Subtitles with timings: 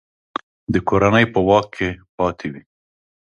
[0.73, 2.63] د کورنۍ په واک کې پاته وي.